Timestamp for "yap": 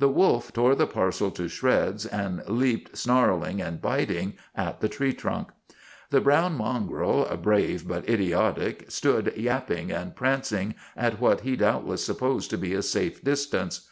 9.36-9.68